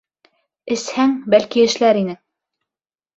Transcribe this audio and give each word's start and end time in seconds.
Эсһәң, 0.75 1.13
бәлки 1.33 1.65
эшләр 1.65 1.99
инең! 1.99 2.17